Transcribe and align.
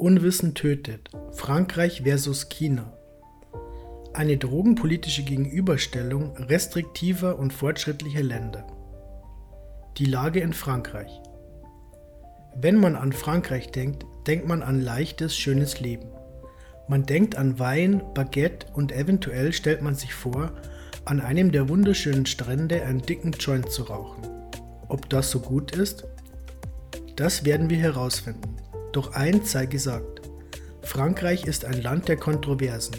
Unwissen 0.00 0.54
tötet. 0.54 1.10
Frankreich 1.32 2.02
versus 2.02 2.48
China. 2.48 2.92
Eine 4.14 4.38
drogenpolitische 4.38 5.22
Gegenüberstellung 5.22 6.36
restriktiver 6.38 7.38
und 7.38 7.52
fortschrittlicher 7.52 8.22
Länder. 8.22 8.66
Die 9.98 10.06
Lage 10.06 10.40
in 10.40 10.54
Frankreich. 10.54 11.20
Wenn 12.56 12.80
man 12.80 12.96
an 12.96 13.12
Frankreich 13.12 13.70
denkt, 13.72 14.06
denkt 14.26 14.48
man 14.48 14.62
an 14.62 14.80
leichtes, 14.80 15.36
schönes 15.36 15.80
Leben. 15.80 16.08
Man 16.88 17.04
denkt 17.04 17.36
an 17.36 17.58
Wein, 17.58 18.02
Baguette 18.14 18.66
und 18.72 18.92
eventuell 18.92 19.52
stellt 19.52 19.82
man 19.82 19.94
sich 19.94 20.14
vor, 20.14 20.52
an 21.04 21.20
einem 21.20 21.52
der 21.52 21.68
wunderschönen 21.68 22.24
Strände 22.26 22.82
einen 22.82 23.02
dicken 23.02 23.32
Joint 23.32 23.70
zu 23.70 23.82
rauchen. 23.82 24.22
Ob 24.88 25.10
das 25.10 25.30
so 25.30 25.40
gut 25.40 25.76
ist? 25.76 26.04
Das 27.16 27.44
werden 27.44 27.68
wir 27.68 27.78
herausfinden. 27.78 28.59
Doch 28.92 29.12
eins 29.12 29.52
sei 29.52 29.66
gesagt. 29.66 30.22
Frankreich 30.82 31.44
ist 31.44 31.64
ein 31.64 31.80
Land 31.80 32.08
der 32.08 32.16
Kontroversen. 32.16 32.96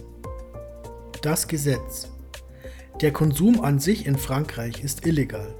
Das 1.22 1.48
Gesetz. 1.48 2.10
Der 3.02 3.12
Konsum 3.12 3.62
an 3.62 3.80
sich 3.80 4.06
in 4.06 4.18
Frankreich 4.18 4.84
ist 4.84 5.06
illegal. 5.06 5.54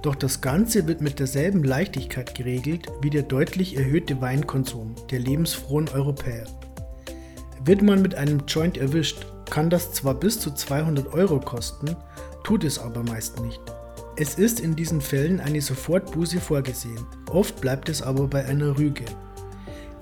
Doch 0.00 0.14
das 0.14 0.40
Ganze 0.40 0.86
wird 0.86 1.00
mit 1.00 1.18
derselben 1.18 1.64
Leichtigkeit 1.64 2.34
geregelt 2.34 2.86
wie 3.02 3.10
der 3.10 3.22
deutlich 3.22 3.76
erhöhte 3.76 4.20
Weinkonsum 4.20 4.94
der 5.10 5.18
lebensfrohen 5.18 5.88
Europäer. 5.88 6.44
Wird 7.64 7.82
man 7.82 8.00
mit 8.02 8.14
einem 8.14 8.42
Joint 8.46 8.76
erwischt, 8.76 9.26
kann 9.50 9.70
das 9.70 9.92
zwar 9.92 10.14
bis 10.14 10.40
zu 10.40 10.50
200 10.50 11.12
Euro 11.12 11.40
kosten, 11.40 11.96
tut 12.42 12.64
es 12.64 12.78
aber 12.78 13.02
meist 13.02 13.40
nicht. 13.40 13.60
Es 14.16 14.34
ist 14.34 14.60
in 14.60 14.76
diesen 14.76 15.00
Fällen 15.00 15.40
eine 15.40 15.60
Sofortbuße 15.60 16.40
vorgesehen, 16.40 17.06
oft 17.30 17.60
bleibt 17.60 17.88
es 17.88 18.02
aber 18.02 18.28
bei 18.28 18.44
einer 18.44 18.78
Rüge. 18.78 19.04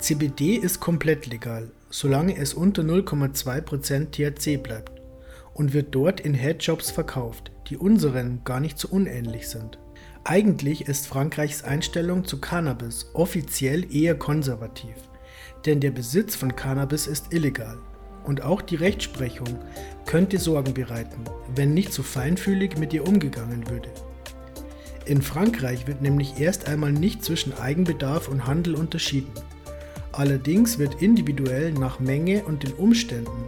CBD 0.03 0.55
ist 0.57 0.81
komplett 0.81 1.27
legal, 1.27 1.71
solange 1.89 2.35
es 2.35 2.53
unter 2.53 2.81
0,2% 2.81 4.11
THC 4.11 4.61
bleibt 4.61 5.01
und 5.53 5.71
wird 5.71 5.95
dort 5.95 6.19
in 6.19 6.33
Headshops 6.33 6.91
verkauft, 6.91 7.51
die 7.69 7.77
unseren 7.77 8.41
gar 8.43 8.59
nicht 8.59 8.77
so 8.77 8.89
unähnlich 8.89 9.47
sind. 9.47 9.79
Eigentlich 10.25 10.89
ist 10.89 11.07
Frankreichs 11.07 11.63
Einstellung 11.63 12.25
zu 12.25 12.41
Cannabis 12.41 13.11
offiziell 13.13 13.95
eher 13.95 14.15
konservativ, 14.15 14.93
denn 15.65 15.79
der 15.79 15.91
Besitz 15.91 16.35
von 16.35 16.53
Cannabis 16.53 17.07
ist 17.07 17.31
illegal 17.31 17.77
und 18.25 18.41
auch 18.41 18.61
die 18.61 18.75
Rechtsprechung 18.75 19.57
könnte 20.05 20.37
Sorgen 20.37 20.73
bereiten, 20.73 21.23
wenn 21.55 21.73
nicht 21.73 21.93
so 21.93 22.03
feinfühlig 22.03 22.77
mit 22.77 22.91
ihr 22.91 23.07
umgegangen 23.07 23.69
würde. 23.69 23.87
In 25.05 25.21
Frankreich 25.21 25.87
wird 25.87 26.01
nämlich 26.01 26.41
erst 26.41 26.67
einmal 26.67 26.91
nicht 26.91 27.23
zwischen 27.23 27.53
Eigenbedarf 27.53 28.27
und 28.27 28.45
Handel 28.47 28.75
unterschieden. 28.75 29.31
Allerdings 30.13 30.77
wird 30.77 31.01
individuell 31.01 31.73
nach 31.73 31.99
Menge 31.99 32.43
und 32.43 32.63
den 32.63 32.73
Umständen, 32.73 33.43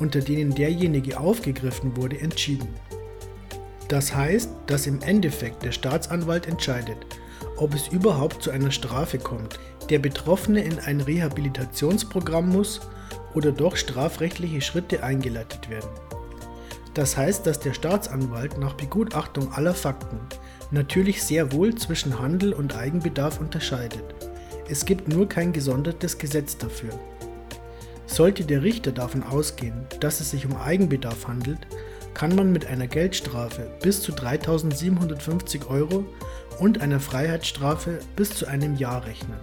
unter 0.00 0.20
denen 0.20 0.54
derjenige 0.54 1.18
aufgegriffen 1.18 1.96
wurde, 1.96 2.18
entschieden. 2.20 2.68
Das 3.86 4.14
heißt, 4.14 4.50
dass 4.66 4.86
im 4.86 5.00
Endeffekt 5.00 5.62
der 5.62 5.72
Staatsanwalt 5.72 6.46
entscheidet, 6.46 6.98
ob 7.56 7.72
es 7.72 7.88
überhaupt 7.88 8.42
zu 8.42 8.50
einer 8.50 8.72
Strafe 8.72 9.18
kommt, 9.18 9.58
der 9.90 10.00
Betroffene 10.00 10.62
in 10.62 10.78
ein 10.80 11.00
Rehabilitationsprogramm 11.00 12.50
muss 12.50 12.80
oder 13.34 13.52
doch 13.52 13.76
strafrechtliche 13.76 14.60
Schritte 14.60 15.02
eingeleitet 15.02 15.70
werden. 15.70 15.88
Das 16.94 17.16
heißt, 17.16 17.46
dass 17.46 17.60
der 17.60 17.74
Staatsanwalt 17.74 18.58
nach 18.58 18.74
Begutachtung 18.74 19.52
aller 19.52 19.74
Fakten 19.74 20.18
natürlich 20.72 21.22
sehr 21.22 21.52
wohl 21.52 21.76
zwischen 21.76 22.18
Handel 22.18 22.52
und 22.52 22.76
Eigenbedarf 22.76 23.40
unterscheidet. 23.40 24.17
Es 24.70 24.84
gibt 24.84 25.08
nur 25.08 25.26
kein 25.28 25.54
gesondertes 25.54 26.18
Gesetz 26.18 26.58
dafür. 26.58 26.90
Sollte 28.06 28.44
der 28.44 28.62
Richter 28.62 28.92
davon 28.92 29.22
ausgehen, 29.22 29.86
dass 30.00 30.20
es 30.20 30.30
sich 30.30 30.44
um 30.44 30.56
Eigenbedarf 30.56 31.26
handelt, 31.26 31.66
kann 32.12 32.34
man 32.34 32.52
mit 32.52 32.66
einer 32.66 32.86
Geldstrafe 32.86 33.70
bis 33.82 34.02
zu 34.02 34.12
3.750 34.12 35.68
Euro 35.68 36.04
und 36.58 36.82
einer 36.82 37.00
Freiheitsstrafe 37.00 38.00
bis 38.14 38.30
zu 38.30 38.46
einem 38.46 38.76
Jahr 38.76 39.06
rechnen. 39.06 39.38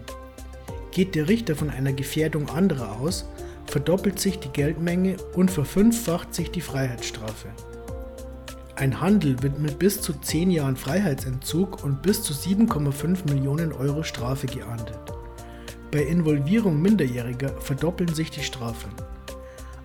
Geht 0.91 1.15
der 1.15 1.27
Richter 1.27 1.55
von 1.55 1.69
einer 1.71 1.93
Gefährdung 1.93 2.49
anderer 2.49 2.99
aus, 2.99 3.25
verdoppelt 3.65 4.19
sich 4.19 4.39
die 4.39 4.49
Geldmenge 4.49 5.17
und 5.33 5.49
verfünffacht 5.49 6.35
sich 6.35 6.51
die 6.51 6.61
Freiheitsstrafe. 6.61 7.47
Ein 8.75 8.99
Handel 8.99 9.41
wird 9.41 9.57
mit 9.57 9.79
bis 9.79 10.01
zu 10.01 10.13
10 10.13 10.51
Jahren 10.51 10.75
Freiheitsentzug 10.75 11.83
und 11.83 12.01
bis 12.01 12.21
zu 12.21 12.33
7,5 12.33 13.31
Millionen 13.31 13.71
Euro 13.71 14.03
Strafe 14.03 14.47
geahndet. 14.47 15.14
Bei 15.91 16.01
Involvierung 16.01 16.81
Minderjähriger 16.81 17.49
verdoppeln 17.61 18.13
sich 18.13 18.31
die 18.31 18.43
Strafen. 18.43 18.91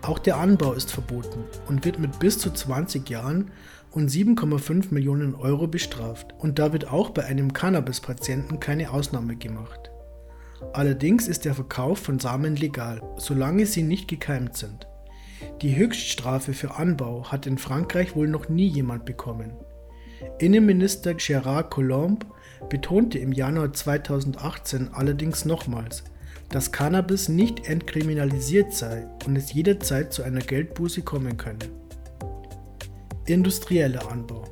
Auch 0.02 0.18
der 0.18 0.38
Anbau 0.38 0.72
ist 0.72 0.90
verboten 0.90 1.44
und 1.68 1.84
wird 1.84 1.98
mit 1.98 2.18
bis 2.18 2.38
zu 2.38 2.50
20 2.50 3.08
Jahren 3.10 3.50
und 3.90 4.10
7,5 4.10 4.92
Millionen 4.94 5.34
Euro 5.34 5.66
bestraft. 5.66 6.34
Und 6.38 6.58
da 6.58 6.72
wird 6.72 6.90
auch 6.90 7.10
bei 7.10 7.24
einem 7.24 7.52
Cannabis-Patienten 7.52 8.60
keine 8.60 8.90
Ausnahme 8.90 9.36
gemacht. 9.36 9.90
Allerdings 10.72 11.28
ist 11.28 11.44
der 11.44 11.54
Verkauf 11.54 11.98
von 11.98 12.18
Samen 12.18 12.56
legal, 12.56 13.02
solange 13.16 13.66
sie 13.66 13.82
nicht 13.82 14.08
gekeimt 14.08 14.56
sind. 14.56 14.86
Die 15.62 15.76
Höchststrafe 15.76 16.52
für 16.52 16.76
Anbau 16.76 17.30
hat 17.30 17.46
in 17.46 17.58
Frankreich 17.58 18.14
wohl 18.14 18.28
noch 18.28 18.48
nie 18.48 18.68
jemand 18.68 19.04
bekommen. 19.04 19.52
Innenminister 20.38 21.12
Gérard 21.12 21.70
Collomb 21.70 22.26
betonte 22.68 23.18
im 23.18 23.32
Januar 23.32 23.72
2018 23.72 24.90
allerdings 24.92 25.44
nochmals, 25.44 26.04
dass 26.50 26.72
Cannabis 26.72 27.28
nicht 27.28 27.68
entkriminalisiert 27.68 28.72
sei 28.74 29.06
und 29.26 29.36
es 29.36 29.52
jederzeit 29.52 30.12
zu 30.12 30.22
einer 30.22 30.40
Geldbuße 30.40 31.02
kommen 31.02 31.36
könne. 31.36 31.58
Industrieller 33.26 34.10
Anbau 34.10 34.44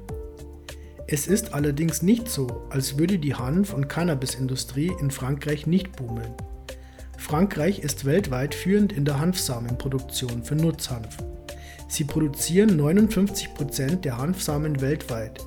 Es 1.06 1.26
ist 1.26 1.54
allerdings 1.54 2.02
nicht 2.02 2.28
so, 2.28 2.62
als 2.70 2.98
würde 2.98 3.18
die 3.18 3.34
Hanf- 3.34 3.74
und 3.74 3.88
Cannabisindustrie 3.88 4.92
in 5.00 5.10
Frankreich 5.10 5.66
nicht 5.66 5.96
boomen. 5.96 6.32
Frankreich 7.16 7.80
ist 7.80 8.04
weltweit 8.04 8.54
führend 8.54 8.92
in 8.92 9.04
der 9.04 9.18
Hanfsamenproduktion 9.18 10.44
für 10.44 10.54
Nutzhanf. 10.54 11.16
Sie 11.88 12.04
produzieren 12.04 12.80
59% 12.80 13.96
der 13.96 14.18
Hanfsamen 14.18 14.80
weltweit 14.80 15.40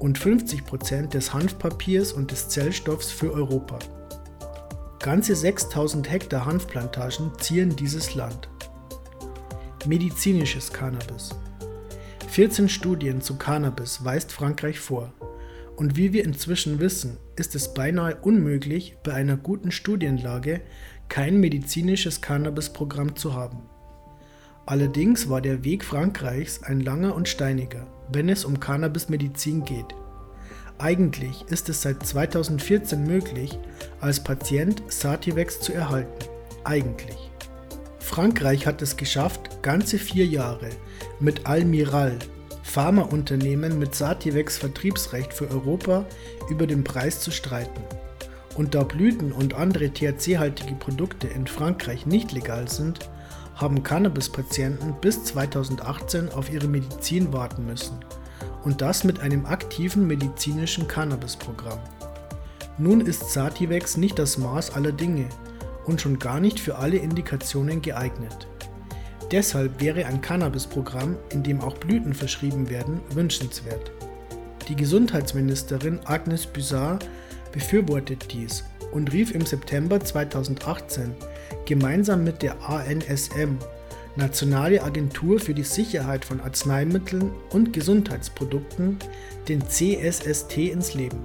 und 0.00 0.18
50% 0.18 1.10
des 1.10 1.32
Hanfpapiers 1.32 2.12
und 2.12 2.32
des 2.32 2.48
Zellstoffs 2.48 3.12
für 3.12 3.32
Europa. 3.32 3.78
Ganze 4.98 5.36
6000 5.36 6.10
Hektar 6.10 6.44
Hanfplantagen 6.44 7.30
zieren 7.38 7.76
dieses 7.76 8.16
Land. 8.16 8.48
Medizinisches 9.86 10.72
Cannabis 10.72 11.30
14 12.30 12.68
Studien 12.68 13.20
zu 13.20 13.36
Cannabis 13.36 14.04
weist 14.04 14.30
Frankreich 14.30 14.78
vor. 14.78 15.12
Und 15.74 15.96
wie 15.96 16.12
wir 16.12 16.24
inzwischen 16.24 16.78
wissen, 16.78 17.16
ist 17.34 17.56
es 17.56 17.74
beinahe 17.74 18.14
unmöglich, 18.22 18.98
bei 19.02 19.14
einer 19.14 19.36
guten 19.36 19.72
Studienlage 19.72 20.60
kein 21.08 21.40
medizinisches 21.40 22.20
Cannabis-Programm 22.20 23.16
zu 23.16 23.34
haben. 23.34 23.62
Allerdings 24.64 25.28
war 25.28 25.40
der 25.40 25.64
Weg 25.64 25.84
Frankreichs 25.84 26.62
ein 26.62 26.80
langer 26.80 27.16
und 27.16 27.28
steiniger, 27.28 27.88
wenn 28.12 28.28
es 28.28 28.44
um 28.44 28.60
Cannabis-Medizin 28.60 29.64
geht. 29.64 29.94
Eigentlich 30.78 31.44
ist 31.48 31.68
es 31.68 31.82
seit 31.82 32.06
2014 32.06 33.04
möglich, 33.06 33.58
als 34.00 34.24
Patient 34.24 34.82
Sativex 34.88 35.60
zu 35.60 35.72
erhalten. 35.72 36.24
Eigentlich. 36.64 37.30
Frankreich 37.98 38.66
hat 38.66 38.82
es 38.82 38.96
geschafft, 38.96 39.62
ganze 39.62 39.98
vier 39.98 40.26
Jahre 40.26 40.70
mit 41.20 41.46
Almiral, 41.46 42.18
Pharmaunternehmen 42.62 43.78
mit 43.78 43.94
Sativex 43.94 44.56
Vertriebsrecht 44.56 45.32
für 45.32 45.50
Europa, 45.50 46.06
über 46.48 46.66
den 46.66 46.82
Preis 46.82 47.20
zu 47.20 47.30
streiten. 47.30 47.82
Und 48.56 48.74
da 48.74 48.82
Blüten 48.82 49.32
und 49.32 49.54
andere 49.54 49.90
THC-haltige 49.90 50.74
Produkte 50.74 51.28
in 51.28 51.46
Frankreich 51.46 52.06
nicht 52.06 52.32
legal 52.32 52.68
sind, 52.68 53.10
haben 53.60 53.82
Cannabis-Patienten 53.82 54.94
bis 55.02 55.22
2018 55.24 56.30
auf 56.30 56.50
ihre 56.50 56.66
Medizin 56.66 57.32
warten 57.32 57.66
müssen. 57.66 57.98
Und 58.64 58.80
das 58.80 59.04
mit 59.04 59.20
einem 59.20 59.44
aktiven 59.44 60.06
medizinischen 60.06 60.88
Cannabis-Programm. 60.88 61.78
Nun 62.78 63.02
ist 63.02 63.30
Sativex 63.30 63.98
nicht 63.98 64.18
das 64.18 64.38
Maß 64.38 64.74
aller 64.74 64.92
Dinge 64.92 65.26
und 65.84 66.00
schon 66.00 66.18
gar 66.18 66.40
nicht 66.40 66.58
für 66.58 66.76
alle 66.76 66.96
Indikationen 66.96 67.82
geeignet. 67.82 68.48
Deshalb 69.30 69.80
wäre 69.80 70.06
ein 70.06 70.22
Cannabis-Programm, 70.22 71.16
in 71.30 71.42
dem 71.42 71.60
auch 71.60 71.76
Blüten 71.76 72.14
verschrieben 72.14 72.70
werden, 72.70 73.00
wünschenswert. 73.12 73.92
Die 74.68 74.76
Gesundheitsministerin 74.76 76.00
Agnes 76.04 76.46
Buzard 76.46 77.06
befürwortet 77.52 78.32
dies 78.32 78.64
und 78.92 79.12
rief 79.12 79.34
im 79.34 79.44
September 79.44 80.00
2018 80.00 81.14
gemeinsam 81.66 82.24
mit 82.24 82.42
der 82.42 82.56
ANSM, 82.68 83.58
Nationale 84.16 84.82
Agentur 84.82 85.38
für 85.38 85.54
die 85.54 85.62
Sicherheit 85.62 86.24
von 86.24 86.40
Arzneimitteln 86.40 87.30
und 87.50 87.72
Gesundheitsprodukten, 87.72 88.98
den 89.48 89.62
CSST 89.66 90.56
ins 90.58 90.94
Leben. 90.94 91.20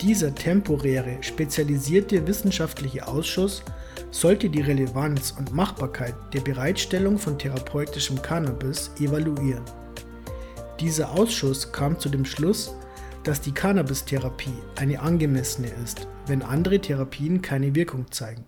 Dieser 0.00 0.34
temporäre, 0.34 1.16
spezialisierte 1.22 2.26
wissenschaftliche 2.26 3.06
Ausschuss 3.06 3.62
sollte 4.10 4.50
die 4.50 4.60
Relevanz 4.60 5.34
und 5.38 5.54
Machbarkeit 5.54 6.14
der 6.32 6.40
Bereitstellung 6.40 7.18
von 7.18 7.38
therapeutischem 7.38 8.20
Cannabis 8.20 8.90
evaluieren. 8.98 9.64
Dieser 10.80 11.10
Ausschuss 11.12 11.72
kam 11.72 11.98
zu 11.98 12.08
dem 12.08 12.24
Schluss, 12.24 12.74
dass 13.24 13.40
die 13.40 13.52
Cannabis-Therapie 13.52 14.58
eine 14.76 15.00
angemessene 15.00 15.68
ist, 15.82 16.06
wenn 16.26 16.42
andere 16.42 16.78
Therapien 16.78 17.40
keine 17.40 17.74
Wirkung 17.74 18.10
zeigen. 18.10 18.44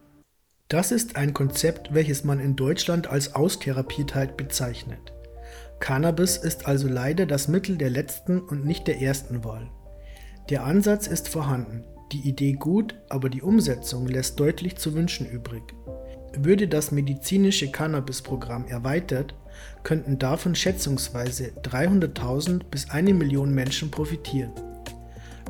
Das 0.68 0.92
ist 0.92 1.16
ein 1.16 1.32
Konzept, 1.32 1.94
welches 1.94 2.24
man 2.24 2.40
in 2.40 2.54
Deutschland 2.54 3.06
als 3.06 3.34
Austherapiertheit 3.34 4.36
bezeichnet. 4.36 5.14
Cannabis 5.80 6.36
ist 6.36 6.66
also 6.66 6.88
leider 6.88 7.24
das 7.24 7.48
Mittel 7.48 7.78
der 7.78 7.88
letzten 7.88 8.38
und 8.38 8.66
nicht 8.66 8.86
der 8.86 9.00
ersten 9.00 9.44
Wahl. 9.44 9.70
Der 10.50 10.64
Ansatz 10.64 11.06
ist 11.06 11.30
vorhanden, 11.30 11.84
die 12.12 12.28
Idee 12.28 12.52
gut, 12.52 12.96
aber 13.08 13.30
die 13.30 13.40
Umsetzung 13.40 14.06
lässt 14.08 14.38
deutlich 14.38 14.76
zu 14.76 14.92
wünschen 14.92 15.26
übrig. 15.26 15.62
Würde 16.36 16.68
das 16.68 16.92
medizinische 16.92 17.70
Cannabis-Programm 17.70 18.66
erweitert, 18.66 19.34
könnten 19.84 20.18
davon 20.18 20.54
schätzungsweise 20.54 21.52
300.000 21.62 22.64
bis 22.70 22.90
eine 22.90 23.14
Million 23.14 23.54
Menschen 23.54 23.90
profitieren. 23.90 24.52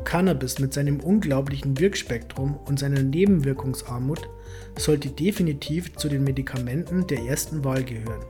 Cannabis 0.05 0.59
mit 0.59 0.73
seinem 0.73 1.01
unglaublichen 1.01 1.79
Wirkspektrum 1.79 2.59
und 2.67 2.79
seiner 2.79 3.03
Nebenwirkungsarmut 3.03 4.29
sollte 4.77 5.09
definitiv 5.09 5.97
zu 5.97 6.09
den 6.09 6.25
Medikamenten 6.25 7.07
der 7.07 7.21
ersten 7.21 7.65
Wahl 7.65 7.85
gehören. 7.85 8.25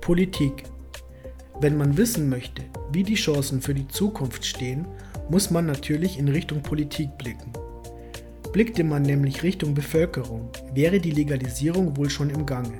Politik. 0.00 0.64
Wenn 1.60 1.76
man 1.76 1.96
wissen 1.96 2.28
möchte, 2.28 2.62
wie 2.92 3.02
die 3.02 3.14
Chancen 3.14 3.62
für 3.62 3.74
die 3.74 3.88
Zukunft 3.88 4.44
stehen, 4.44 4.86
muss 5.30 5.50
man 5.50 5.66
natürlich 5.66 6.18
in 6.18 6.28
Richtung 6.28 6.62
Politik 6.62 7.16
blicken. 7.18 7.52
Blickte 8.52 8.84
man 8.84 9.02
nämlich 9.02 9.42
Richtung 9.42 9.74
Bevölkerung, 9.74 10.50
wäre 10.72 11.00
die 11.00 11.10
Legalisierung 11.10 11.96
wohl 11.96 12.10
schon 12.10 12.30
im 12.30 12.46
Gange. 12.46 12.78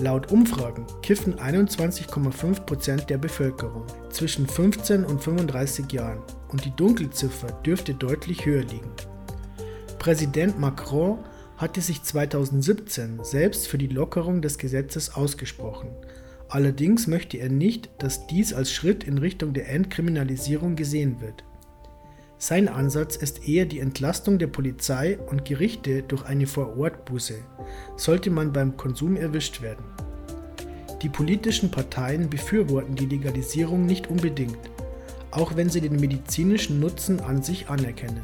Laut 0.00 0.32
Umfragen 0.32 0.86
kiffen 1.02 1.34
21,5% 1.34 3.04
der 3.04 3.18
Bevölkerung 3.18 3.84
zwischen 4.08 4.46
15 4.46 5.04
und 5.04 5.22
35 5.22 5.92
Jahren 5.92 6.22
und 6.48 6.64
die 6.64 6.74
Dunkelziffer 6.74 7.48
dürfte 7.66 7.92
deutlich 7.92 8.46
höher 8.46 8.62
liegen. 8.62 8.90
Präsident 9.98 10.58
Macron 10.58 11.18
hatte 11.58 11.82
sich 11.82 12.02
2017 12.02 13.20
selbst 13.22 13.68
für 13.68 13.76
die 13.76 13.88
Lockerung 13.88 14.40
des 14.40 14.56
Gesetzes 14.56 15.14
ausgesprochen. 15.14 15.90
Allerdings 16.48 17.06
möchte 17.06 17.36
er 17.36 17.50
nicht, 17.50 17.90
dass 17.98 18.26
dies 18.26 18.54
als 18.54 18.72
Schritt 18.72 19.04
in 19.04 19.18
Richtung 19.18 19.52
der 19.52 19.68
Entkriminalisierung 19.68 20.76
gesehen 20.76 21.20
wird. 21.20 21.44
Sein 22.42 22.68
Ansatz 22.68 23.16
ist 23.16 23.46
eher 23.46 23.66
die 23.66 23.80
Entlastung 23.80 24.38
der 24.38 24.46
Polizei 24.46 25.18
und 25.18 25.44
Gerichte 25.44 26.02
durch 26.02 26.24
eine 26.24 26.46
Vorortbuße, 26.46 27.34
sollte 27.98 28.30
man 28.30 28.50
beim 28.50 28.78
Konsum 28.78 29.16
erwischt 29.16 29.60
werden. 29.60 29.84
Die 31.02 31.10
politischen 31.10 31.70
Parteien 31.70 32.30
befürworten 32.30 32.94
die 32.94 33.04
Legalisierung 33.04 33.84
nicht 33.84 34.08
unbedingt, 34.08 34.56
auch 35.32 35.54
wenn 35.54 35.68
sie 35.68 35.82
den 35.82 36.00
medizinischen 36.00 36.80
Nutzen 36.80 37.20
an 37.20 37.42
sich 37.42 37.68
anerkennen. 37.68 38.22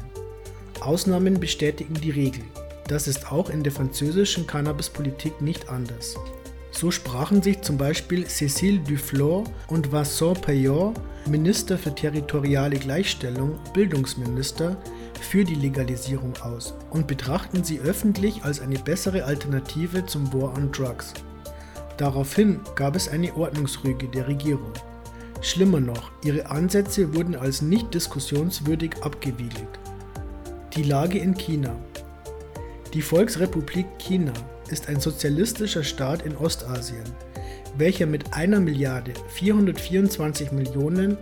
Ausnahmen 0.79 1.39
bestätigen 1.39 1.93
die 1.93 2.09
Regel. 2.09 2.41
Das 2.87 3.07
ist 3.07 3.31
auch 3.31 3.51
in 3.51 3.61
der 3.61 3.71
französischen 3.71 4.47
Cannabispolitik 4.47 5.41
nicht 5.41 5.69
anders. 5.69 6.17
So 6.71 6.91
sprachen 6.91 7.41
sich 7.41 7.61
zum 7.61 7.77
Beispiel 7.77 8.25
Cécile 8.25 8.79
Duflor 8.79 9.45
und 9.67 9.91
Vincent 9.91 10.41
Payon, 10.41 10.93
Minister 11.27 11.77
für 11.77 11.93
territoriale 11.93 12.77
Gleichstellung, 12.77 13.57
Bildungsminister, 13.73 14.77
für 15.19 15.43
die 15.43 15.55
Legalisierung 15.55 16.33
aus 16.41 16.73
und 16.91 17.07
betrachten 17.07 17.63
sie 17.63 17.79
öffentlich 17.79 18.43
als 18.43 18.61
eine 18.61 18.79
bessere 18.79 19.25
Alternative 19.25 20.05
zum 20.05 20.31
War 20.33 20.55
on 20.55 20.71
Drugs. 20.71 21.13
Daraufhin 21.97 22.59
gab 22.75 22.95
es 22.95 23.09
eine 23.09 23.35
Ordnungsrüge 23.35 24.07
der 24.07 24.27
Regierung. 24.27 24.73
Schlimmer 25.41 25.79
noch, 25.79 26.11
ihre 26.23 26.49
Ansätze 26.49 27.15
wurden 27.15 27.35
als 27.35 27.61
nicht 27.61 27.93
diskussionswürdig 27.93 28.91
abgewiegelt. 29.01 29.79
Die 30.75 30.83
Lage 30.83 31.17
in 31.17 31.35
China. 31.35 31.75
Die 32.93 33.01
Volksrepublik 33.01 33.85
China 33.97 34.33
ist 34.69 34.89
ein 34.89 34.99
sozialistischer 34.99 35.83
Staat 35.83 36.23
in 36.23 36.35
Ostasien, 36.37 37.03
welcher 37.77 38.05
mit 38.05 38.33
einer 38.33 38.59
Milliarde 38.59 39.13
424 39.29 40.51
Millionen 40.51 41.17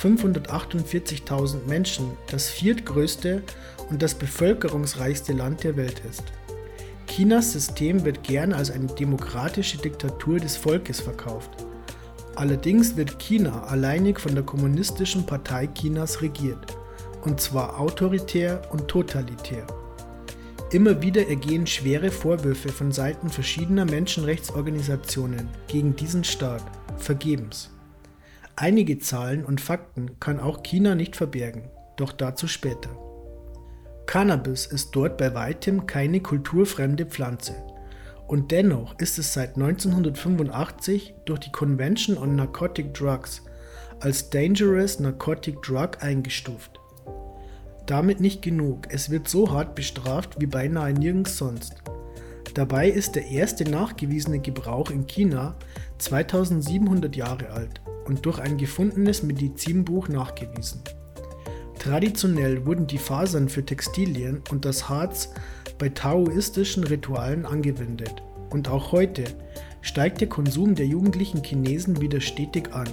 548.000 0.00 1.66
Menschen 1.66 2.10
das 2.30 2.48
viertgrößte 2.48 3.42
und 3.90 4.02
das 4.02 4.14
bevölkerungsreichste 4.14 5.32
Land 5.32 5.64
der 5.64 5.76
Welt 5.76 6.02
ist. 6.08 6.24
Chinas 7.06 7.52
System 7.52 8.04
wird 8.04 8.22
gern 8.22 8.52
als 8.52 8.70
eine 8.70 8.86
demokratische 8.86 9.78
Diktatur 9.78 10.38
des 10.38 10.56
Volkes 10.56 11.00
verkauft. 11.00 11.50
Allerdings 12.36 12.96
wird 12.96 13.18
China 13.18 13.64
alleinig 13.64 14.20
von 14.20 14.34
der 14.34 14.44
Kommunistischen 14.44 15.26
Partei 15.26 15.66
Chinas 15.66 16.22
regiert, 16.22 16.78
und 17.22 17.40
zwar 17.40 17.80
autoritär 17.80 18.62
und 18.70 18.86
totalitär. 18.88 19.66
Immer 20.72 21.02
wieder 21.02 21.26
ergehen 21.26 21.66
schwere 21.66 22.12
Vorwürfe 22.12 22.68
von 22.68 22.92
Seiten 22.92 23.28
verschiedener 23.28 23.84
Menschenrechtsorganisationen 23.84 25.48
gegen 25.66 25.96
diesen 25.96 26.22
Staat, 26.22 26.62
vergebens. 26.96 27.70
Einige 28.54 29.00
Zahlen 29.00 29.44
und 29.44 29.60
Fakten 29.60 30.20
kann 30.20 30.38
auch 30.38 30.62
China 30.62 30.94
nicht 30.94 31.16
verbergen, 31.16 31.70
doch 31.96 32.12
dazu 32.12 32.46
später. 32.46 32.90
Cannabis 34.06 34.66
ist 34.66 34.90
dort 34.92 35.18
bei 35.18 35.34
weitem 35.34 35.86
keine 35.86 36.20
kulturfremde 36.20 37.06
Pflanze. 37.06 37.54
Und 38.28 38.52
dennoch 38.52 38.96
ist 39.00 39.18
es 39.18 39.34
seit 39.34 39.56
1985 39.56 41.14
durch 41.24 41.40
die 41.40 41.52
Convention 41.52 42.16
on 42.16 42.36
Narcotic 42.36 42.94
Drugs 42.94 43.42
als 43.98 44.30
Dangerous 44.30 45.00
Narcotic 45.00 45.62
Drug 45.62 45.90
eingestuft. 46.00 46.79
Damit 47.90 48.20
nicht 48.20 48.40
genug, 48.40 48.86
es 48.90 49.10
wird 49.10 49.26
so 49.26 49.50
hart 49.50 49.74
bestraft 49.74 50.36
wie 50.40 50.46
beinahe 50.46 50.92
nirgends 50.92 51.36
sonst. 51.36 51.74
Dabei 52.54 52.88
ist 52.88 53.16
der 53.16 53.26
erste 53.26 53.68
nachgewiesene 53.68 54.38
Gebrauch 54.38 54.92
in 54.92 55.08
China 55.08 55.56
2700 55.98 57.16
Jahre 57.16 57.50
alt 57.50 57.80
und 58.04 58.24
durch 58.24 58.38
ein 58.38 58.58
gefundenes 58.58 59.24
Medizinbuch 59.24 60.06
nachgewiesen. 60.06 60.82
Traditionell 61.80 62.64
wurden 62.64 62.86
die 62.86 62.96
Fasern 62.96 63.48
für 63.48 63.66
Textilien 63.66 64.40
und 64.52 64.64
das 64.64 64.88
Harz 64.88 65.30
bei 65.76 65.88
taoistischen 65.88 66.84
Ritualen 66.84 67.44
angewendet 67.44 68.22
und 68.50 68.68
auch 68.68 68.92
heute 68.92 69.24
steigt 69.80 70.20
der 70.20 70.28
Konsum 70.28 70.76
der 70.76 70.86
jugendlichen 70.86 71.42
Chinesen 71.42 72.00
wieder 72.00 72.20
stetig 72.20 72.72
an. 72.72 72.88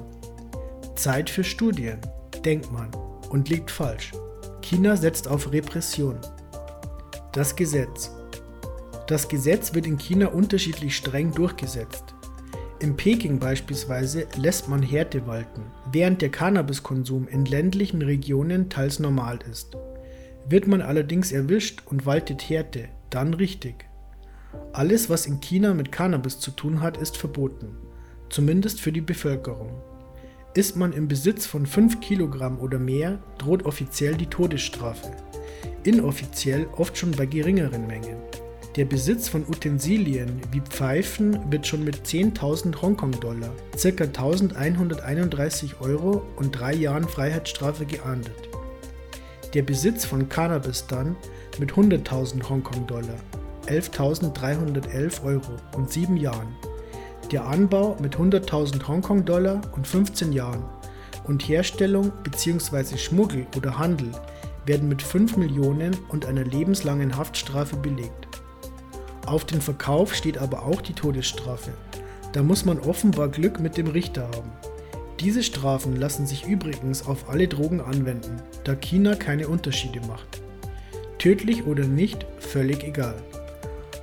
Zeit 0.95 1.29
für 1.29 1.43
Studien, 1.43 1.99
denkt 2.43 2.71
man, 2.71 2.89
und 3.29 3.49
liegt 3.49 3.69
falsch. 3.69 4.11
China 4.69 4.97
setzt 4.97 5.29
auf 5.29 5.53
Repression. 5.53 6.17
Das 7.31 7.55
Gesetz. 7.55 8.11
Das 9.07 9.29
Gesetz 9.29 9.73
wird 9.73 9.87
in 9.87 9.97
China 9.97 10.27
unterschiedlich 10.27 10.97
streng 10.97 11.33
durchgesetzt. 11.33 12.03
In 12.81 12.97
Peking 12.97 13.39
beispielsweise 13.39 14.27
lässt 14.35 14.67
man 14.67 14.83
Härte 14.83 15.25
walten, 15.25 15.61
während 15.93 16.21
der 16.21 16.31
Cannabiskonsum 16.31 17.29
in 17.29 17.45
ländlichen 17.45 18.01
Regionen 18.01 18.69
teils 18.69 18.99
normal 18.99 19.39
ist. 19.49 19.77
Wird 20.49 20.67
man 20.67 20.81
allerdings 20.81 21.31
erwischt 21.31 21.83
und 21.85 22.05
waltet 22.05 22.49
Härte, 22.49 22.89
dann 23.09 23.33
richtig. 23.35 23.85
Alles, 24.73 25.09
was 25.09 25.27
in 25.27 25.39
China 25.39 25.73
mit 25.75 25.93
Cannabis 25.93 26.41
zu 26.41 26.51
tun 26.51 26.81
hat, 26.81 26.97
ist 26.97 27.15
verboten, 27.15 27.77
zumindest 28.29 28.81
für 28.81 28.91
die 28.91 28.99
Bevölkerung. 28.99 29.81
Ist 30.57 30.75
man 30.75 30.91
im 30.91 31.07
Besitz 31.07 31.45
von 31.45 31.67
5 31.67 31.99
Kilogramm 31.99 32.57
oder 32.57 32.79
mehr, 32.79 33.19
droht 33.37 33.63
offiziell 33.65 34.15
die 34.15 34.25
Todesstrafe. 34.25 35.11
Inoffiziell 35.83 36.65
oft 36.77 36.97
schon 36.97 37.11
bei 37.11 37.27
geringeren 37.27 37.85
Mengen. 37.85 38.17
Der 38.75 38.85
Besitz 38.85 39.29
von 39.29 39.47
Utensilien 39.47 40.41
wie 40.51 40.61
Pfeifen 40.61 41.39
wird 41.51 41.67
schon 41.67 41.83
mit 41.83 42.07
10.000 42.07 42.81
Hongkong-Dollar, 42.81 43.51
ca. 43.79 44.03
1131 44.03 45.79
Euro 45.79 46.23
und 46.37 46.53
drei 46.53 46.73
Jahren 46.73 47.07
Freiheitsstrafe 47.07 47.85
geahndet. 47.85 48.49
Der 49.53 49.61
Besitz 49.61 50.05
von 50.05 50.27
Cannabis 50.27 50.87
dann 50.87 51.15
mit 51.59 51.73
100.000 51.73 52.49
Hongkong-Dollar, 52.49 53.19
11.311 53.67 55.23
Euro 55.23 55.51
und 55.75 55.91
sieben 55.91 56.17
Jahren 56.17 56.55
der 57.27 57.45
Anbau 57.45 57.97
mit 58.01 58.15
100.000 58.15 58.87
Hongkong-Dollar 58.87 59.61
und 59.75 59.87
15 59.87 60.33
Jahren 60.33 60.63
und 61.25 61.47
Herstellung 61.47 62.11
bzw. 62.23 62.97
Schmuggel 62.97 63.45
oder 63.55 63.77
Handel 63.77 64.11
werden 64.65 64.89
mit 64.89 65.01
5 65.01 65.37
Millionen 65.37 65.95
und 66.09 66.25
einer 66.25 66.43
lebenslangen 66.43 67.17
Haftstrafe 67.17 67.77
belegt. 67.77 68.27
Auf 69.25 69.45
den 69.45 69.61
Verkauf 69.61 70.13
steht 70.13 70.37
aber 70.37 70.63
auch 70.63 70.81
die 70.81 70.93
Todesstrafe. 70.93 71.71
Da 72.33 72.43
muss 72.43 72.65
man 72.65 72.79
offenbar 72.79 73.29
Glück 73.29 73.59
mit 73.59 73.77
dem 73.77 73.87
Richter 73.87 74.23
haben. 74.23 74.51
Diese 75.19 75.41
Strafen 75.43 75.95
lassen 75.95 76.27
sich 76.27 76.45
übrigens 76.45 77.07
auf 77.07 77.29
alle 77.29 77.47
Drogen 77.47 77.81
anwenden, 77.81 78.41
da 78.63 78.75
China 78.75 79.15
keine 79.15 79.47
Unterschiede 79.47 79.99
macht. 80.01 80.41
Tödlich 81.17 81.65
oder 81.65 81.85
nicht, 81.85 82.25
völlig 82.37 82.83
egal. 82.83 83.15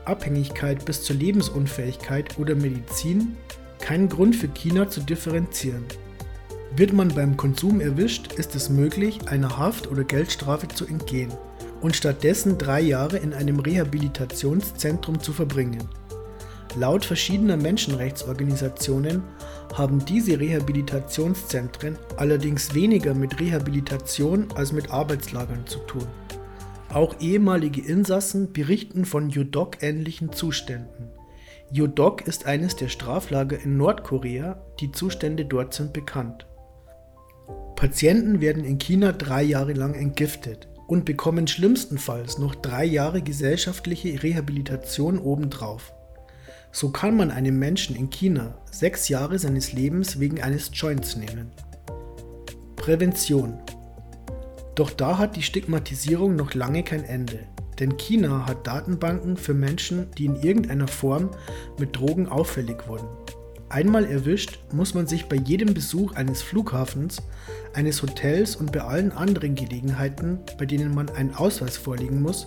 Abhängigkeit 0.07 0.85
bis 0.85 1.03
zur 1.03 1.17
Lebensunfähigkeit 1.17 2.39
oder 2.39 2.55
Medizin, 2.55 3.37
kein 3.81 4.09
Grund 4.09 4.37
für 4.37 4.49
China 4.49 4.89
zu 4.89 5.01
differenzieren. 5.01 5.85
Wird 6.77 6.93
man 6.93 7.09
beim 7.09 7.37
Konsum 7.37 7.81
erwischt, 7.81 8.33
ist 8.33 8.55
es 8.55 8.69
möglich, 8.69 9.29
einer 9.29 9.59
Haft- 9.59 9.89
oder 9.89 10.05
Geldstrafe 10.05 10.69
zu 10.69 10.87
entgehen 10.87 11.33
und 11.81 11.95
stattdessen 11.95 12.59
drei 12.59 12.81
Jahre 12.81 13.19
in 13.19 13.33
einem 13.33 13.61
Rehabilitationszentrum 13.61 15.21
zu 15.21 15.33
verbringen. 15.33 15.89
Laut 16.77 17.05
verschiedener 17.05 17.57
Menschenrechtsorganisationen 17.57 19.23
haben 19.75 20.05
diese 20.05 20.41
Rehabilitationszentren 20.41 21.97
allerdings 22.17 22.75
weniger 22.75 23.15
mit 23.15 23.39
Rehabilitation 23.39 24.49
als 24.57 24.73
mit 24.73 24.91
Arbeitslagern 24.91 25.65
zu 25.67 25.79
tun. 25.81 26.07
Auch 26.95 27.17
ehemalige 27.19 27.81
Insassen 27.81 28.53
berichten 28.53 29.05
von 29.05 29.29
Yudok-ähnlichen 29.29 30.31
Zuständen. 30.31 31.11
Yudok 31.73 32.29
ist 32.29 32.47
eines 32.47 32.77
der 32.77 32.87
Straflager 32.87 33.61
in 33.61 33.77
Nordkorea, 33.77 34.65
die 34.79 34.93
Zustände 34.93 35.45
dort 35.45 35.75
sind 35.75 35.93
bekannt. 35.93 36.47
Patienten 37.75 38.41
werden 38.41 38.65
in 38.65 38.79
China 38.79 39.11
drei 39.11 39.43
Jahre 39.43 39.73
lang 39.73 39.95
entgiftet 39.95 40.69
und 40.87 41.05
bekommen 41.05 41.49
schlimmstenfalls 41.49 42.39
noch 42.39 42.55
drei 42.55 42.85
Jahre 42.85 43.23
gesellschaftliche 43.23 44.23
Rehabilitation 44.23 45.19
obendrauf. 45.19 45.93
So 46.71 46.91
kann 46.91 47.17
man 47.17 47.33
einem 47.33 47.59
Menschen 47.59 47.97
in 47.97 48.09
China 48.09 48.59
sechs 48.71 49.09
Jahre 49.09 49.41
seines 49.41 49.73
Lebens 49.73 50.21
wegen 50.21 50.41
eines 50.41 50.71
Joints 50.73 51.17
nehmen. 51.17 51.51
Prävention. 52.77 53.59
Doch 54.75 54.91
da 54.91 55.19
hat 55.19 55.37
die 55.37 55.43
Stigmatisierung 55.43 56.35
noch 56.35 56.55
lange 56.55 56.83
kein 56.83 57.05
Ende, 57.05 57.41
denn 57.79 57.97
China 57.97 58.47
hat 58.47 58.67
Datenbanken 58.67 59.37
für 59.37 59.55
Menschen, 59.55 60.11
die 60.19 60.25
in 60.25 60.37
irgendeiner 60.37 60.89
Form 60.89 61.31
mit 61.79 61.97
Drogen 61.97 62.29
auffällig 62.29 62.89
wurden. 62.89 63.07
Einmal 63.69 64.05
erwischt, 64.05 64.59
muss 64.73 64.95
man 64.95 65.07
sich 65.07 65.27
bei 65.27 65.37
jedem 65.37 65.75
Besuch 65.75 66.15
eines 66.15 66.43
Flughafens, 66.43 67.23
eines 67.73 68.03
Hotels 68.03 68.57
und 68.57 68.73
bei 68.73 68.81
allen 68.81 69.11
anderen 69.11 69.55
Gelegenheiten, 69.55 70.39
bei 70.59 70.67
denen 70.67 70.95
man 70.95 71.09
einen 71.09 71.35
Ausweis 71.35 71.77
vorlegen 71.77 72.21
muss, 72.23 72.47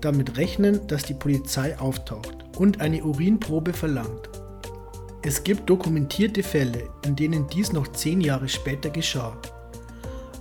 damit 0.00 0.36
rechnen, 0.36 0.86
dass 0.86 1.02
die 1.02 1.14
Polizei 1.14 1.78
auftaucht 1.78 2.36
und 2.56 2.80
eine 2.80 3.02
Urinprobe 3.02 3.72
verlangt. 3.72 4.28
Es 5.22 5.44
gibt 5.44 5.68
dokumentierte 5.68 6.42
Fälle, 6.42 6.88
in 7.04 7.14
denen 7.16 7.46
dies 7.48 7.72
noch 7.72 7.88
zehn 7.88 8.20
Jahre 8.20 8.48
später 8.48 8.90
geschah. 8.90 9.36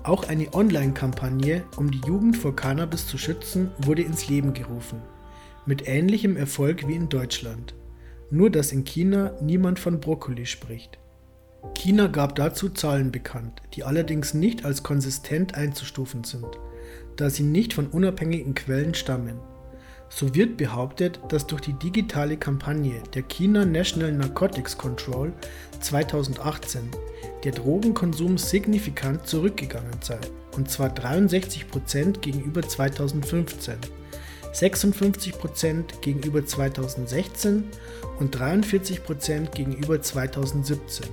Auch 0.04 0.28
eine 0.28 0.54
Online-Kampagne, 0.54 1.64
um 1.76 1.92
die 1.92 2.02
Jugend 2.08 2.38
vor 2.38 2.56
Cannabis 2.56 3.08
zu 3.08 3.18
schützen, 3.18 3.72
wurde 3.80 4.02
ins 4.02 4.30
Leben 4.30 4.54
gerufen, 4.54 5.02
mit 5.66 5.88
ähnlichem 5.88 6.38
Erfolg 6.38 6.88
wie 6.88 6.96
in 6.96 7.10
Deutschland. 7.10 7.76
Nur 8.32 8.50
dass 8.50 8.72
in 8.72 8.86
China 8.86 9.34
niemand 9.42 9.80
von 9.80 10.00
Brokkoli 10.00 10.46
spricht. 10.46 11.00
China 11.74 12.08
gab 12.08 12.36
dazu 12.36 12.70
Zahlen 12.70 13.12
bekannt, 13.12 13.62
die 13.74 13.84
allerdings 13.84 14.34
nicht 14.34 14.66
als 14.66 14.84
konsistent 14.84 15.56
einzustufen 15.56 16.24
sind, 16.24 16.48
da 17.18 17.30
sie 17.30 17.44
nicht 17.44 17.74
von 17.74 17.88
unabhängigen 17.88 18.56
Quellen 18.56 18.94
stammen. 18.94 19.40
So 20.10 20.34
wird 20.34 20.58
behauptet, 20.58 21.20
dass 21.30 21.46
durch 21.46 21.62
die 21.62 21.74
digitale 21.74 22.36
Kampagne 22.36 23.02
der 23.14 23.22
China 23.24 23.64
National 23.64 24.12
Narcotics 24.12 24.78
Control 24.78 25.32
2018 25.80 26.82
der 27.44 27.52
Drogenkonsum 27.52 28.38
signifikant 28.38 29.28
zurückgegangen 29.28 29.98
sei, 30.02 30.20
und 30.58 30.70
zwar 30.70 30.90
63% 30.90 32.20
gegenüber 32.20 32.62
2015, 32.62 33.76
56% 34.54 36.02
gegenüber 36.02 36.46
2016 36.46 37.64
und 38.20 38.36
43% 38.36 39.52
gegenüber 39.52 40.02
2017. 40.02 41.08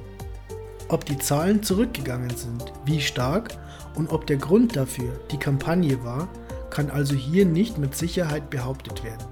Ob 0.88 1.04
die 1.04 1.18
Zahlen 1.18 1.62
zurückgegangen 1.62 2.30
sind, 2.30 2.72
wie 2.86 3.00
stark 3.00 3.50
und 3.94 4.10
ob 4.10 4.26
der 4.26 4.36
Grund 4.36 4.74
dafür 4.74 5.12
die 5.30 5.38
Kampagne 5.38 6.02
war, 6.02 6.28
kann 6.70 6.90
also 6.90 7.14
hier 7.14 7.46
nicht 7.46 7.78
mit 7.78 7.94
Sicherheit 7.94 8.50
behauptet 8.50 9.04
werden. 9.04 9.24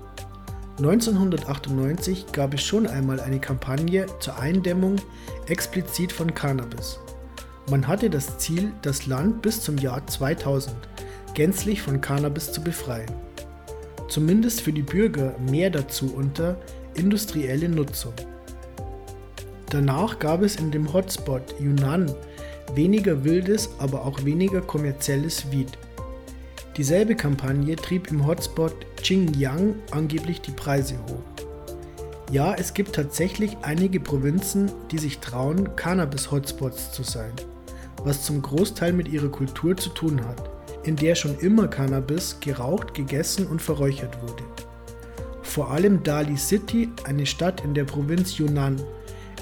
1998 0.78 2.32
gab 2.32 2.54
es 2.54 2.62
schon 2.62 2.86
einmal 2.86 3.20
eine 3.20 3.38
Kampagne 3.38 4.06
zur 4.18 4.38
Eindämmung 4.38 4.96
explizit 5.46 6.10
von 6.10 6.34
Cannabis. 6.34 6.98
Man 7.70 7.86
hatte 7.86 8.10
das 8.10 8.38
Ziel, 8.38 8.72
das 8.82 9.06
Land 9.06 9.40
bis 9.42 9.60
zum 9.60 9.78
Jahr 9.78 10.04
2000 10.06 10.74
gänzlich 11.34 11.80
von 11.80 12.00
Cannabis 12.00 12.52
zu 12.52 12.60
befreien. 12.60 13.10
Zumindest 14.08 14.62
für 14.62 14.72
die 14.72 14.82
Bürger 14.82 15.34
mehr 15.50 15.70
dazu 15.70 16.12
unter 16.14 16.56
industrielle 16.94 17.68
Nutzung. 17.68 18.12
Danach 19.70 20.18
gab 20.18 20.42
es 20.42 20.56
in 20.56 20.70
dem 20.70 20.92
Hotspot 20.92 21.54
Yunnan 21.58 22.12
weniger 22.74 23.24
wildes, 23.24 23.70
aber 23.78 24.04
auch 24.04 24.24
weniger 24.24 24.60
kommerzielles 24.60 25.50
Weed. 25.50 25.78
Dieselbe 26.76 27.14
Kampagne 27.14 27.76
trieb 27.76 28.10
im 28.10 28.26
Hotspot 28.26 28.74
Xinjiang 28.96 29.76
angeblich 29.92 30.40
die 30.40 30.50
Preise 30.50 30.96
hoch. 31.08 31.44
Ja, 32.32 32.52
es 32.54 32.74
gibt 32.74 32.96
tatsächlich 32.96 33.56
einige 33.62 34.00
Provinzen, 34.00 34.72
die 34.90 34.98
sich 34.98 35.20
trauen, 35.20 35.76
Cannabis-Hotspots 35.76 36.90
zu 36.90 37.04
sein, 37.04 37.30
was 38.02 38.24
zum 38.24 38.42
Großteil 38.42 38.92
mit 38.92 39.06
ihrer 39.06 39.28
Kultur 39.28 39.76
zu 39.76 39.90
tun 39.90 40.26
hat, 40.26 40.50
in 40.82 40.96
der 40.96 41.14
schon 41.14 41.38
immer 41.38 41.68
Cannabis 41.68 42.38
geraucht, 42.40 42.92
gegessen 42.92 43.46
und 43.46 43.62
verräuchert 43.62 44.20
wurde. 44.20 44.42
Vor 45.42 45.70
allem 45.70 46.02
Dali 46.02 46.36
City, 46.36 46.88
eine 47.04 47.26
Stadt 47.26 47.62
in 47.62 47.74
der 47.74 47.84
Provinz 47.84 48.36
Yunnan, 48.36 48.82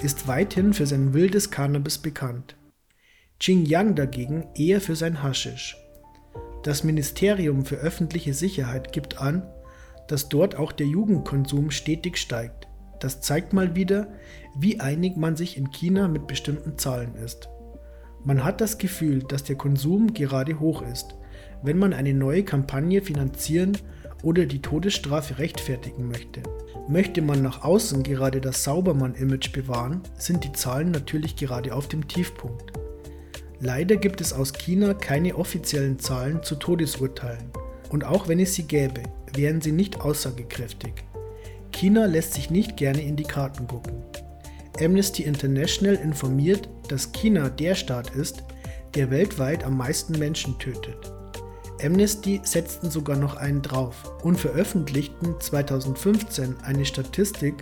ist 0.03 0.27
weithin 0.27 0.73
für 0.73 0.85
sein 0.85 1.13
wildes 1.15 1.49
Cannabis 1.49 1.97
bekannt. 1.97 2.55
Xinjiang 3.39 3.95
dagegen 3.95 4.45
eher 4.53 4.81
für 4.81 4.95
sein 4.95 5.23
Haschisch. 5.23 5.82
Das 6.63 6.85
Ministerium 6.85 7.65
für 7.65 7.75
öffentliche 7.75 8.33
Sicherheit 8.33 8.93
gibt 8.93 9.19
an, 9.19 9.43
dass 10.07 10.29
dort 10.29 10.55
auch 10.55 10.71
der 10.71 10.87
Jugendkonsum 10.87 11.71
stetig 11.71 12.17
steigt. 12.17 12.67
Das 13.01 13.19
zeigt 13.19 13.51
mal 13.51 13.75
wieder, 13.75 14.07
wie 14.55 14.79
einig 14.79 15.17
man 15.17 15.35
sich 15.35 15.57
in 15.57 15.71
China 15.71 16.07
mit 16.07 16.25
bestimmten 16.25 16.77
Zahlen 16.77 17.15
ist. 17.15 17.49
Man 18.23 18.45
hat 18.45 18.61
das 18.61 18.77
Gefühl, 18.77 19.23
dass 19.23 19.43
der 19.43 19.57
Konsum 19.57 20.13
gerade 20.13 20.61
hoch 20.61 20.81
ist, 20.83 21.15
wenn 21.61 21.77
man 21.77 21.91
eine 21.91 22.13
neue 22.13 22.43
Kampagne 22.43 23.01
finanzieren 23.01 23.77
oder 24.21 24.45
die 24.45 24.61
Todesstrafe 24.61 25.39
rechtfertigen 25.39 26.07
möchte. 26.07 26.43
Möchte 26.87 27.21
man 27.21 27.41
nach 27.41 27.65
außen 27.65 28.03
gerade 28.03 28.39
das 28.39 28.63
Saubermann-Image 28.63 29.51
bewahren, 29.51 30.01
sind 30.17 30.45
die 30.45 30.53
Zahlen 30.53 30.91
natürlich 30.91 31.35
gerade 31.35 31.75
auf 31.75 31.89
dem 31.89 32.07
Tiefpunkt. 32.07 32.82
Leider 33.65 33.95
gibt 33.95 34.19
es 34.19 34.33
aus 34.33 34.51
China 34.51 34.93
keine 34.93 35.37
offiziellen 35.37 35.97
Zahlen 35.97 36.43
zu 36.43 36.55
Todesurteilen. 36.55 37.49
Und 37.91 38.03
auch 38.03 38.27
wenn 38.27 38.41
es 38.41 38.55
sie 38.55 38.63
gäbe, 38.63 39.03
wären 39.33 39.61
sie 39.61 39.71
nicht 39.71 40.01
aussagekräftig. 40.01 40.91
China 41.71 42.05
lässt 42.05 42.33
sich 42.33 42.49
nicht 42.49 42.75
gerne 42.75 43.01
in 43.01 43.15
die 43.15 43.23
Karten 43.23 43.65
gucken. 43.65 44.03
Amnesty 44.81 45.23
International 45.23 45.95
informiert, 45.95 46.67
dass 46.89 47.13
China 47.13 47.47
der 47.47 47.75
Staat 47.75 48.13
ist, 48.13 48.43
der 48.95 49.09
weltweit 49.11 49.63
am 49.63 49.77
meisten 49.77 50.19
Menschen 50.19 50.59
tötet. 50.59 51.13
Amnesty 51.83 52.39
setzten 52.43 52.89
sogar 52.89 53.17
noch 53.17 53.35
einen 53.35 53.61
drauf 53.61 54.13
und 54.23 54.39
veröffentlichten 54.39 55.35
2015 55.39 56.55
eine 56.63 56.85
Statistik, 56.85 57.55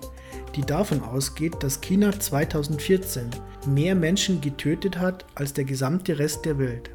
die 0.55 0.61
davon 0.61 1.01
ausgeht, 1.01 1.55
dass 1.61 1.81
China 1.81 2.11
2014 2.17 3.29
mehr 3.67 3.95
Menschen 3.95 4.39
getötet 4.39 4.99
hat 4.99 5.25
als 5.35 5.53
der 5.53 5.63
gesamte 5.63 6.19
Rest 6.19 6.45
der 6.45 6.59
Welt. 6.59 6.91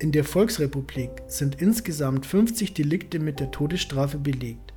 In 0.00 0.12
der 0.12 0.24
Volksrepublik 0.24 1.22
sind 1.28 1.62
insgesamt 1.62 2.26
50 2.26 2.74
Delikte 2.74 3.20
mit 3.20 3.40
der 3.40 3.50
Todesstrafe 3.50 4.18
belegt, 4.18 4.74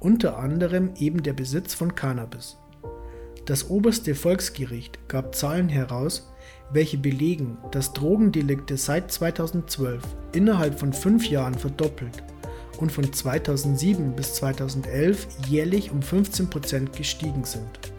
unter 0.00 0.38
anderem 0.38 0.90
eben 0.98 1.22
der 1.22 1.34
Besitz 1.34 1.74
von 1.74 1.94
Cannabis. 1.94 2.56
Das 3.44 3.68
oberste 3.68 4.14
Volksgericht 4.14 5.08
gab 5.08 5.34
Zahlen 5.34 5.68
heraus, 5.68 6.31
welche 6.72 6.98
belegen, 6.98 7.58
dass 7.70 7.92
Drogendelikte 7.92 8.76
seit 8.76 9.12
2012 9.12 10.02
innerhalb 10.32 10.78
von 10.78 10.92
fünf 10.92 11.28
Jahren 11.28 11.54
verdoppelt 11.54 12.22
und 12.78 12.90
von 12.90 13.12
2007 13.12 14.14
bis 14.16 14.34
2011 14.34 15.26
jährlich 15.48 15.90
um 15.90 16.00
15% 16.00 16.96
gestiegen 16.96 17.44
sind. 17.44 17.92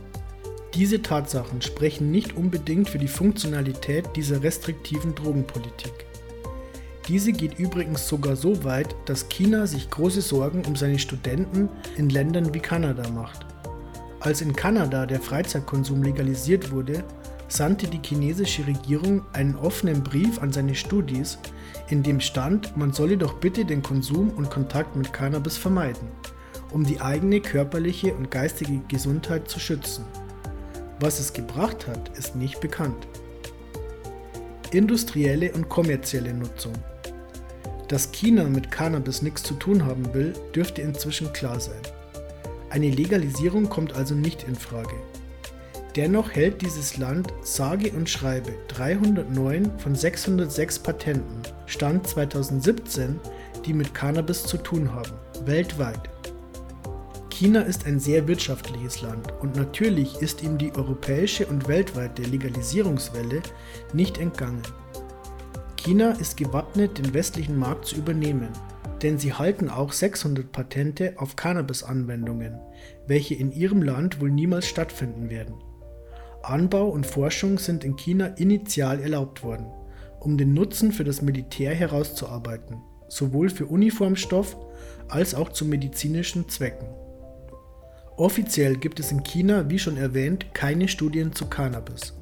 Diese 0.74 1.02
Tatsachen 1.04 1.62
sprechen 1.62 2.10
nicht 2.10 2.36
unbedingt 2.36 2.90
für 2.90 2.98
die 2.98 3.08
Funktionalität 3.08 4.10
dieser 4.16 4.42
restriktiven 4.42 5.14
Drogenpolitik. 5.14 5.94
Diese 7.08 7.32
geht 7.32 7.60
übrigens 7.60 8.08
sogar 8.08 8.36
so 8.36 8.64
weit, 8.64 8.96
dass 9.06 9.30
China 9.30 9.68
sich 9.68 9.90
große 9.90 10.22
Sorgen 10.22 10.64
um 10.66 10.76
seine 10.76 10.98
Studenten 10.98 11.70
in 11.98 12.10
Ländern 12.10 12.54
wie 12.54 12.60
Kanada 12.60 13.08
macht. 13.10 13.46
Als 14.22 14.42
in 14.42 14.56
Kanada 14.56 15.06
der 15.06 15.20
Freizeitkonsum 15.20 16.02
legalisiert 16.02 16.72
wurde, 16.72 17.04
sandte 17.54 17.88
die 17.88 18.02
chinesische 18.04 18.66
Regierung 18.66 19.22
einen 19.34 19.56
offenen 19.56 20.02
Brief 20.04 20.42
an 20.42 20.52
seine 20.52 20.74
Studis, 20.74 21.38
in 21.88 22.02
dem 22.02 22.20
stand, 22.20 22.76
man 22.76 22.94
solle 22.94 23.16
doch 23.16 23.36
bitte 23.36 23.64
den 23.64 23.84
Konsum 23.84 24.32
und 24.32 24.50
Kontakt 24.50 24.96
mit 24.96 25.14
Cannabis 25.14 25.56
vermeiden, 25.58 26.08
um 26.72 26.84
die 26.84 27.00
eigene 27.00 27.42
körperliche 27.42 28.16
und 28.16 28.32
geistige 28.32 28.82
Gesundheit 28.88 29.50
zu 29.50 29.60
schützen. 29.60 30.04
Was 31.00 31.20
es 31.20 31.32
gebracht 31.32 31.86
hat, 31.86 32.18
ist 32.18 32.36
nicht 32.36 32.60
bekannt. 32.60 33.08
Industrielle 34.72 35.52
und 35.54 35.70
kommerzielle 35.70 36.34
Nutzung. 36.34 36.74
Dass 37.88 38.12
China 38.12 38.46
mit 38.46 38.72
Cannabis 38.72 39.22
nichts 39.22 39.44
zu 39.44 39.54
tun 39.54 39.86
haben 39.86 40.12
will, 40.16 40.34
dürfte 40.56 40.82
inzwischen 40.82 41.32
klar 41.34 41.60
sein. 41.60 41.82
Eine 42.72 42.90
Legalisierung 42.90 43.70
kommt 43.70 43.94
also 43.94 44.16
nicht 44.16 44.42
in 44.48 44.56
Frage. 44.56 44.96
Dennoch 45.96 46.32
hält 46.32 46.64
dieses 46.64 46.98
Land 46.98 47.32
sage 47.44 47.92
und 47.92 48.10
schreibe 48.10 48.54
309 48.70 49.78
von 49.78 49.94
606 49.94 50.80
Patenten, 50.80 51.42
Stand 51.68 52.08
2017, 52.08 53.20
die 53.64 53.74
mit 53.74 53.94
Cannabis 53.94 54.44
zu 54.44 54.58
tun 54.58 54.92
haben, 54.92 55.12
weltweit. 55.46 56.10
China 57.30 57.62
ist 57.62 57.86
ein 57.86 58.00
sehr 58.00 58.28
wirtschaftliches 58.28 59.02
Land 59.02 59.34
und 59.42 59.56
natürlich 59.56 60.20
ist 60.20 60.42
ihm 60.42 60.58
die 60.58 60.74
europäische 60.74 61.46
und 61.46 61.68
weltweite 61.68 62.24
Legalisierungswelle 62.24 63.44
nicht 63.94 64.18
entgangen. 64.18 64.64
China 65.76 66.12
ist 66.12 66.38
gewappnet, 66.38 66.98
den 66.98 67.14
westlichen 67.14 67.58
Markt 67.58 67.86
zu 67.86 67.98
übernehmen, 67.98 68.50
denn 69.04 69.20
sie 69.20 69.34
halten 69.34 69.70
auch 69.70 69.92
600 69.92 70.52
Patente 70.52 71.14
auf 71.18 71.36
Cannabis-Anwendungen, 71.36 72.58
welche 73.06 73.36
in 73.36 73.52
ihrem 73.52 73.84
Land 73.84 74.22
wohl 74.22 74.32
niemals 74.32 74.66
stattfinden 74.66 75.30
werden. 75.30 75.56
Anbau 76.44 76.90
und 76.90 77.06
Forschung 77.06 77.58
sind 77.58 77.86
in 77.86 77.96
China 77.96 78.28
initial 78.28 79.00
erlaubt 79.00 79.44
worden, 79.44 79.68
um 80.20 80.38
den 80.38 80.54
Nutzen 80.54 80.92
für 80.92 81.06
das 81.06 81.22
Militär 81.22 81.74
herauszuarbeiten, 81.74 82.82
sowohl 83.08 83.50
für 83.50 83.66
Uniformstoff 83.66 84.58
als 85.08 85.36
auch 85.36 85.50
zu 85.50 85.64
medizinischen 85.64 86.50
Zwecken. 86.50 86.90
Offiziell 88.18 88.76
gibt 88.76 89.00
es 89.00 89.12
in 89.12 89.24
China, 89.24 89.70
wie 89.70 89.80
schon 89.80 89.96
erwähnt, 89.96 90.54
keine 90.54 90.90
Studien 90.90 91.32
zu 91.32 91.46
Cannabis, 91.46 92.14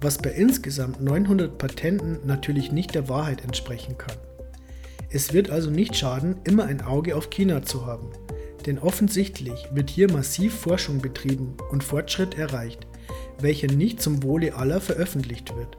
was 0.00 0.18
bei 0.18 0.30
insgesamt 0.30 1.00
900 1.00 1.56
Patenten 1.56 2.18
natürlich 2.26 2.72
nicht 2.72 2.96
der 2.96 3.08
Wahrheit 3.08 3.44
entsprechen 3.44 3.96
kann. 3.96 4.16
Es 5.10 5.32
wird 5.32 5.48
also 5.48 5.70
nicht 5.70 5.96
schaden, 5.96 6.36
immer 6.42 6.64
ein 6.64 6.82
Auge 6.82 7.14
auf 7.14 7.30
China 7.30 7.62
zu 7.62 7.86
haben, 7.86 8.10
denn 8.66 8.80
offensichtlich 8.80 9.68
wird 9.72 9.90
hier 9.90 10.10
massiv 10.10 10.58
Forschung 10.58 11.00
betrieben 11.00 11.56
und 11.70 11.84
Fortschritt 11.84 12.36
erreicht, 12.36 12.86
welcher 13.42 13.68
nicht 13.68 14.00
zum 14.00 14.22
Wohle 14.22 14.54
aller 14.54 14.80
veröffentlicht 14.80 15.54
wird. 15.56 15.76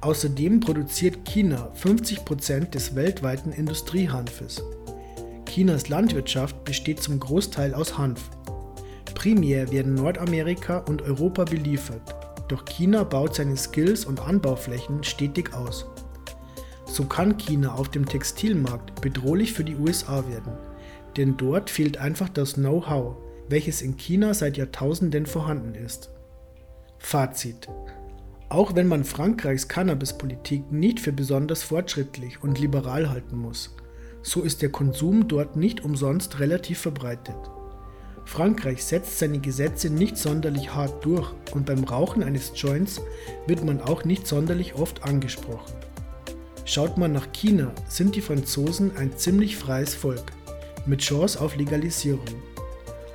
Außerdem 0.00 0.60
produziert 0.60 1.24
China 1.24 1.72
50% 1.82 2.70
des 2.70 2.94
weltweiten 2.94 3.52
Industriehanfes. 3.52 4.62
Chinas 5.46 5.88
Landwirtschaft 5.88 6.64
besteht 6.64 7.02
zum 7.02 7.18
Großteil 7.18 7.74
aus 7.74 7.98
Hanf. 7.98 8.30
Primär 9.14 9.72
werden 9.72 9.94
Nordamerika 9.94 10.78
und 10.78 11.02
Europa 11.02 11.44
beliefert, 11.44 12.14
doch 12.46 12.64
China 12.64 13.02
baut 13.02 13.34
seine 13.34 13.56
Skills 13.56 14.04
und 14.04 14.20
Anbauflächen 14.20 15.02
stetig 15.02 15.52
aus. 15.54 15.86
So 16.86 17.04
kann 17.04 17.36
China 17.36 17.74
auf 17.74 17.88
dem 17.88 18.06
Textilmarkt 18.06 19.00
bedrohlich 19.00 19.52
für 19.52 19.64
die 19.64 19.76
USA 19.76 20.28
werden, 20.28 20.52
denn 21.16 21.36
dort 21.36 21.70
fehlt 21.70 21.98
einfach 21.98 22.28
das 22.28 22.54
Know-how, 22.54 23.16
welches 23.48 23.82
in 23.82 23.96
China 23.96 24.34
seit 24.34 24.56
Jahrtausenden 24.56 25.26
vorhanden 25.26 25.74
ist. 25.74 26.10
Fazit. 26.98 27.68
Auch 28.50 28.74
wenn 28.74 28.86
man 28.86 29.04
Frankreichs 29.04 29.68
Cannabispolitik 29.68 30.70
nicht 30.70 31.00
für 31.00 31.12
besonders 31.12 31.62
fortschrittlich 31.62 32.42
und 32.42 32.58
liberal 32.58 33.08
halten 33.08 33.36
muss, 33.36 33.74
so 34.22 34.42
ist 34.42 34.62
der 34.62 34.70
Konsum 34.70 35.28
dort 35.28 35.56
nicht 35.56 35.84
umsonst 35.84 36.38
relativ 36.40 36.80
verbreitet. 36.80 37.36
Frankreich 38.24 38.84
setzt 38.84 39.18
seine 39.18 39.38
Gesetze 39.38 39.88
nicht 39.88 40.18
sonderlich 40.18 40.74
hart 40.74 41.02
durch 41.04 41.32
und 41.54 41.64
beim 41.64 41.84
Rauchen 41.84 42.22
eines 42.22 42.52
Joints 42.54 43.00
wird 43.46 43.64
man 43.64 43.80
auch 43.80 44.04
nicht 44.04 44.26
sonderlich 44.26 44.74
oft 44.74 45.04
angesprochen. 45.04 45.72
Schaut 46.66 46.98
man 46.98 47.12
nach 47.12 47.32
China, 47.32 47.72
sind 47.88 48.16
die 48.16 48.20
Franzosen 48.20 48.94
ein 48.98 49.16
ziemlich 49.16 49.56
freies 49.56 49.94
Volk, 49.94 50.32
mit 50.84 51.00
Chance 51.00 51.40
auf 51.40 51.56
Legalisierung. 51.56 52.42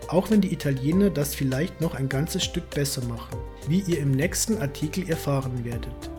Auch 0.08 0.32
wenn 0.32 0.42
die 0.42 0.54
Italiener 0.54 1.12
das 1.12 1.36
vielleicht 1.36 1.80
noch 1.80 1.94
ein 1.94 2.10
ganzes 2.10 2.44
Stück 2.44 2.70
besser 2.72 3.06
machen 3.06 3.38
wie 3.68 3.82
ihr 3.82 4.00
im 4.00 4.12
nächsten 4.12 4.58
Artikel 4.58 5.10
erfahren 5.10 5.64
werdet. 5.64 6.13